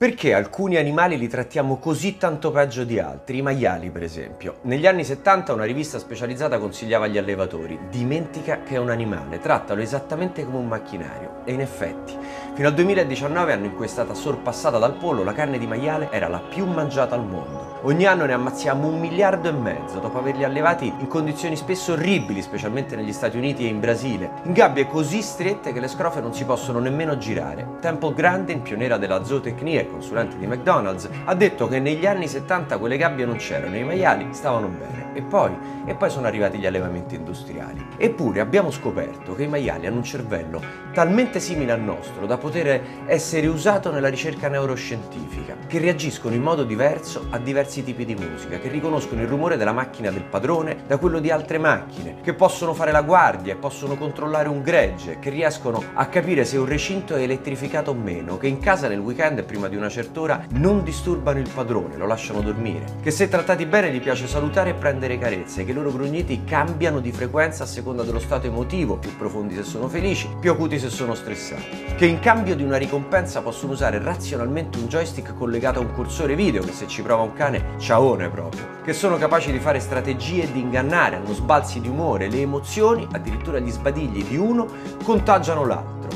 [0.00, 3.36] Perché alcuni animali li trattiamo così tanto peggio di altri?
[3.36, 4.60] I maiali, per esempio.
[4.62, 9.82] Negli anni 70 una rivista specializzata consigliava agli allevatori: dimentica che è un animale, trattalo
[9.82, 11.42] esattamente come un macchinario.
[11.44, 12.16] E in effetti,
[12.54, 16.08] fino al 2019, anno in cui è stata sorpassata dal pollo, la carne di maiale
[16.10, 17.69] era la più mangiata al mondo.
[17.82, 22.42] Ogni anno ne ammazziamo un miliardo e mezzo dopo averli allevati in condizioni spesso orribili,
[22.42, 26.34] specialmente negli Stati Uniti e in Brasile, in gabbie così strette che le scrofe non
[26.34, 27.78] si possono nemmeno girare.
[27.80, 32.76] Temple Grandin, pioniera della zootecnia e consulente di McDonald's, ha detto che negli anni 70
[32.76, 35.14] quelle gabbie non c'erano e i maiali stavano bene.
[35.14, 35.56] E poi,
[35.86, 37.86] e poi sono arrivati gli allevamenti industriali.
[37.96, 40.60] Eppure abbiamo scoperto che i maiali hanno un cervello
[40.92, 46.64] talmente simile al nostro da poter essere usato nella ricerca neuroscientifica, che reagiscono in modo
[46.64, 50.96] diverso a diversi tipi di musica, che riconoscono il rumore della macchina del padrone da
[50.96, 55.30] quello di altre macchine, che possono fare la guardia e possono controllare un gregge, che
[55.30, 59.44] riescono a capire se un recinto è elettrificato o meno, che in casa nel weekend
[59.44, 63.64] prima di una certa ora non disturbano il padrone, lo lasciano dormire, che se trattati
[63.66, 67.66] bene gli piace salutare e prendere carezze, che i loro grugniti cambiano di frequenza a
[67.66, 72.06] seconda dello stato emotivo, più profondi se sono felici, più acuti se sono stressati, che
[72.06, 76.62] in cambio di una ricompensa possono usare razionalmente un joystick collegato a un cursore video,
[76.62, 80.52] che se ci prova un cane, ciaone proprio, che sono capaci di fare strategie e
[80.52, 84.66] di ingannare, hanno sbalzi di umore, le emozioni, addirittura gli sbadigli di uno,
[85.04, 86.08] contagiano l'altro.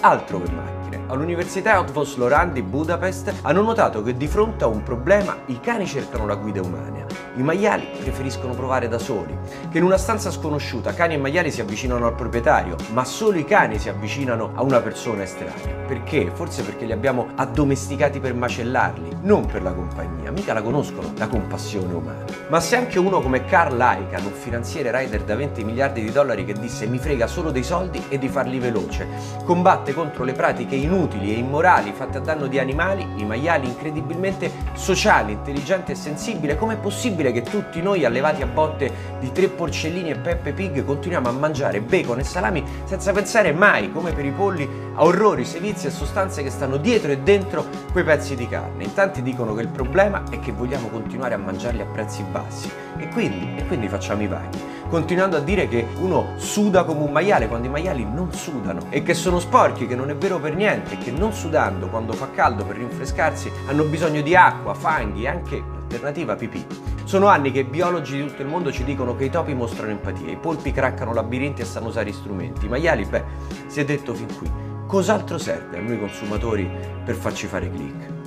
[0.00, 0.78] Altro che mai
[1.10, 5.84] all'Università Eötvös Loránd di Budapest hanno notato che di fronte a un problema i cani
[5.84, 9.36] cercano la guida umana, i maiali preferiscono provare da soli,
[9.70, 13.44] che in una stanza sconosciuta cani e maiali si avvicinano al proprietario, ma solo i
[13.44, 15.86] cani si avvicinano a una persona estranea.
[15.86, 16.30] Perché?
[16.32, 21.26] Forse perché li abbiamo addomesticati per macellarli, non per la compagnia, mica la conoscono la
[21.26, 22.24] compassione umana.
[22.48, 26.44] Ma se anche uno come Carl Icahn, un finanziere rider da 20 miliardi di dollari
[26.44, 29.08] che disse mi frega solo dei soldi e di farli veloce,
[29.44, 33.66] combatte contro le pratiche inutili inutili e immorali fatte a danno di animali, i maiali
[33.66, 39.48] incredibilmente sociali, intelligenti e sensibili, com'è possibile che tutti noi allevati a botte di tre
[39.48, 44.26] porcellini e Peppe Pig continuiamo a mangiare bacon e salami senza pensare mai, come per
[44.26, 48.46] i polli, a orrori, sevizie e sostanze che stanno dietro e dentro quei pezzi di
[48.46, 48.84] carne.
[48.84, 52.70] In tanti dicono che il problema è che vogliamo continuare a mangiarli a prezzi bassi
[52.98, 54.58] e quindi, e quindi facciamo i vaghi,
[54.90, 59.02] continuando a dire che uno suda come un maiale quando i maiali non sudano e
[59.02, 62.64] che sono sporchi, che non è vero per niente che non sudando quando fa caldo
[62.64, 66.66] per rinfrescarsi hanno bisogno di acqua, fanghi e anche alternativa pipì.
[67.04, 70.30] Sono anni che biologi di tutto il mondo ci dicono che i topi mostrano empatia,
[70.30, 73.24] i polpi craccano labirinti e sanno usare strumenti, i maiali, beh,
[73.66, 74.50] si è detto fin qui.
[74.86, 76.68] Cos'altro serve a noi consumatori
[77.04, 78.19] per farci fare click?